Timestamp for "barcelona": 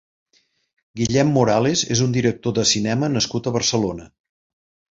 3.61-4.13